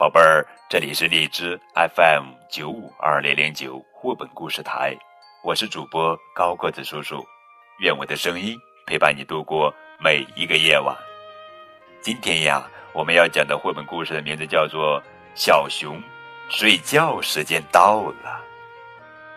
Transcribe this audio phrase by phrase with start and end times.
[0.00, 4.96] 宝贝儿，这里是荔枝 FM 九五二零零九绘本故事台，
[5.44, 7.22] 我是主播高个子叔叔，
[7.80, 9.70] 愿我的声音陪伴你度过
[10.02, 10.96] 每一个夜晚。
[12.00, 14.98] 今天呀，我们要讲的绘本故事的名字叫做
[15.34, 16.02] 《小熊
[16.48, 18.40] 睡觉时间到了》，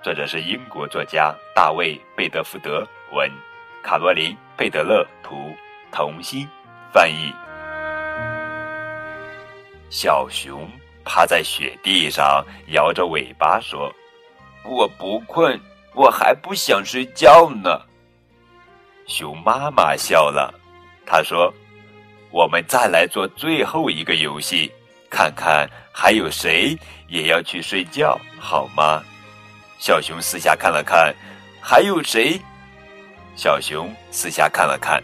[0.02, 3.30] 作者是英国作家大卫·贝德福德文，
[3.84, 5.54] 卡罗琳·贝德勒图，
[5.92, 6.48] 童心
[6.94, 7.34] 翻译。
[9.94, 10.68] 小熊
[11.06, 13.94] 趴在雪地上，摇着尾巴说
[14.66, 15.62] ：“我不困，
[15.94, 17.80] 我还不想睡觉呢。”
[19.06, 20.52] 熊妈妈笑了，
[21.06, 21.54] 她说
[22.34, 24.72] ：“我们再来做最后一个游戏，
[25.12, 26.76] 看看还有谁
[27.08, 29.00] 也要去睡觉，好吗？”
[29.78, 31.14] 小熊四下看了看，
[31.62, 32.42] 还有谁？
[33.36, 35.00] 小熊四下看了看，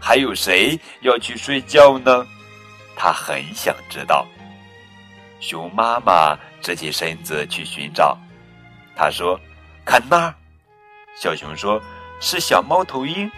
[0.00, 2.26] 还有谁要去睡觉呢？
[2.98, 4.26] 他很想知道。
[5.38, 8.18] 熊妈妈直起身子去寻找。
[8.96, 9.38] 他说
[9.86, 10.34] ：“看那儿。”
[11.14, 11.80] 小熊说
[12.20, 13.30] ：“是小猫头鹰。”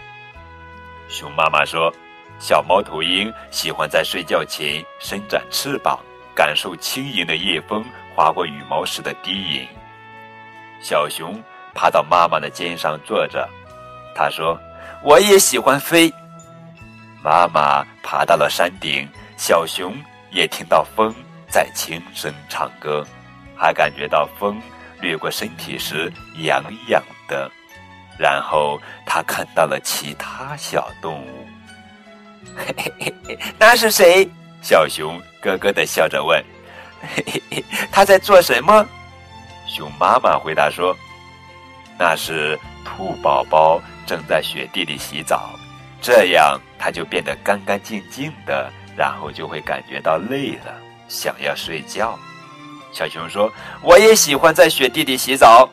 [1.07, 1.93] 熊妈妈说
[2.39, 5.99] ：“小猫头鹰喜欢在睡觉前伸展翅膀，
[6.33, 9.67] 感受轻盈的夜风划过羽毛时的低吟。”
[10.81, 11.39] 小熊
[11.75, 13.47] 爬到妈妈的肩上坐着。
[14.15, 14.59] 他说
[15.05, 16.11] ：“我也喜欢飞。”
[17.23, 19.07] 妈妈爬到了山顶。
[19.43, 19.91] 小熊
[20.29, 21.11] 也听到风
[21.49, 23.03] 在轻声唱歌，
[23.57, 24.61] 还感觉到风
[25.01, 27.49] 掠过身体时痒痒的。
[28.19, 31.47] 然后他看到了其他小动物。
[32.55, 34.29] 嘿嘿嘿，那是谁？
[34.61, 36.39] 小熊咯咯的笑着问。
[37.01, 38.85] 嘿嘿嘿，他在做什么？
[39.65, 40.95] 熊妈妈回答说
[41.97, 45.49] ：“那是兔宝宝正在雪地里洗澡，
[45.99, 50.75] 这样它就变得干干净净的。”然后就会感觉到累了，
[51.07, 52.17] 想要睡觉。
[52.91, 55.69] 小熊说：“我也喜欢在雪地里洗澡。”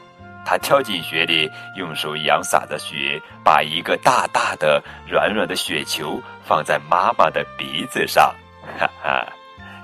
[0.47, 8.35] 他跳进雪里，用手扬洒着雪，把一个大大的、软软的雪球放在妈妈的鼻子上。
[8.79, 9.27] 哈哈，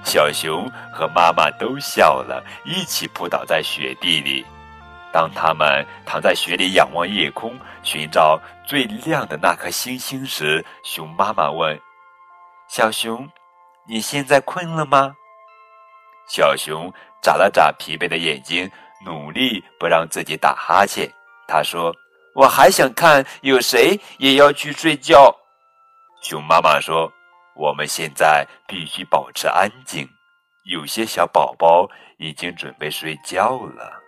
[0.04, 4.42] 小熊和妈妈都笑了，一起扑倒在雪地里。
[5.12, 11.78] 当他们躺在雪里仰望夜空，寻找最亮的那颗星星时，熊妈妈问。
[12.76, 13.30] 小熊，
[13.86, 15.14] 你现在困了吗？
[16.26, 16.92] 小熊
[17.22, 18.68] 眨了眨疲惫的眼睛，
[19.06, 21.08] 努力不让自己打哈欠。
[21.46, 21.94] 他说
[22.34, 25.32] ：“我还想看有谁也要去睡觉。”
[26.20, 27.08] 熊妈妈说
[27.54, 30.08] ：“我们现在必须保持安静，
[30.64, 34.02] 有些小宝宝已经准备睡觉了。”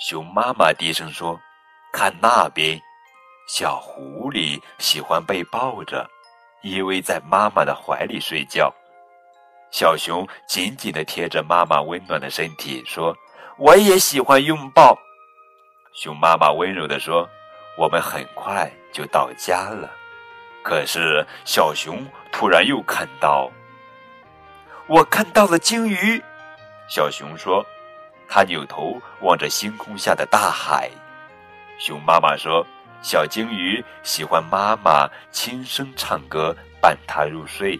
[0.00, 1.38] 熊妈妈低声说
[1.92, 2.80] ：“看那边，
[3.46, 6.08] 小狐狸喜欢被抱着。”
[6.62, 8.72] 依偎在妈妈的怀里睡觉，
[9.70, 13.16] 小熊紧紧地贴着妈妈温暖的身体，说
[13.56, 14.98] ：“我也喜欢拥抱。”
[15.94, 17.28] 熊妈妈温柔地说
[17.78, 19.90] ：“我们很快就到家了。”
[20.62, 23.50] 可是小熊突然又看到，
[24.86, 26.22] 我看到了鲸鱼。
[26.88, 27.64] 小熊说
[28.28, 30.90] ：“他扭头望着星空下的大海。”
[31.80, 32.66] 熊妈妈说。
[33.02, 37.78] 小鲸鱼喜欢妈妈轻声唱歌，伴它入睡。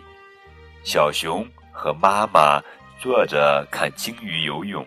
[0.83, 2.61] 小熊和妈妈
[2.99, 4.87] 坐着看鲸鱼游泳，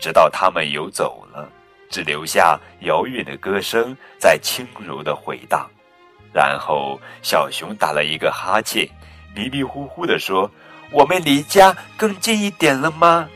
[0.00, 1.48] 直到它们游走了，
[1.88, 5.70] 只留下遥远的歌声在轻柔的回荡。
[6.34, 8.88] 然后，小熊打了一个哈欠，
[9.34, 10.50] 迷迷糊糊地说
[10.90, 13.28] ：“我们离家更近一点了吗？”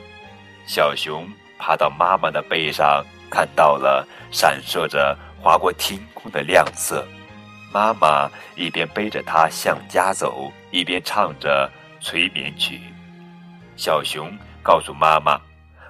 [0.67, 5.17] 小熊爬到妈妈的背上，看到了闪烁着。
[5.47, 7.07] 划过天空的亮色，
[7.73, 11.71] 妈妈一边背着它向家走，一边唱着
[12.01, 12.81] 催眠曲。
[13.77, 15.41] 小熊告诉妈妈：“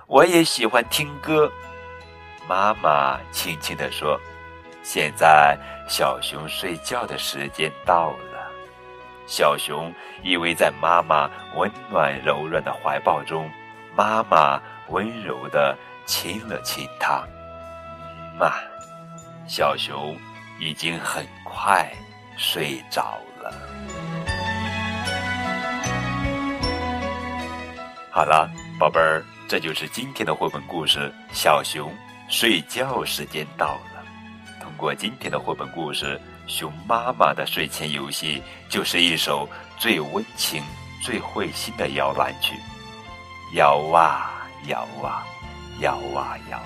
[0.06, 1.50] 我也喜欢听歌。”
[2.46, 4.20] 妈妈轻轻地说
[4.84, 5.56] ：“现在
[5.88, 8.52] 小熊睡觉的时间到了。”
[9.26, 9.90] 小熊
[10.22, 13.50] 依偎在妈妈温暖柔软的怀抱中，
[13.96, 15.74] 妈妈温柔地
[16.04, 17.26] 亲了亲它，
[18.38, 18.52] 妈。
[19.48, 20.16] 小熊
[20.58, 21.88] 已经很快
[22.36, 23.52] 睡着了。
[28.10, 31.12] 好了，宝贝儿，这就是今天的绘本故事。
[31.32, 31.92] 小熊
[32.28, 34.04] 睡觉时间到了。
[34.60, 39.48] 通过今天的绘本故事，熊妈妈的睡前游戏就是一首
[39.78, 40.60] 最温情、
[41.02, 42.54] 最会心的摇篮曲。
[43.54, 45.24] 摇啊摇啊，
[45.80, 46.60] 摇啊摇。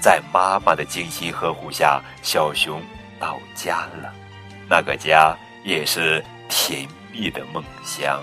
[0.00, 2.82] 在妈妈的精心呵护下，小熊
[3.18, 4.12] 到家了。
[4.68, 8.22] 那个家也是甜蜜的梦乡。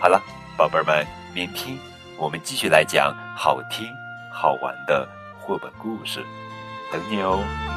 [0.00, 0.22] 好了，
[0.56, 1.76] 宝贝儿们，明天
[2.16, 3.88] 我们继续来讲好听
[4.32, 5.08] 好玩的
[5.38, 6.24] 绘本故事，
[6.92, 7.67] 等你哦。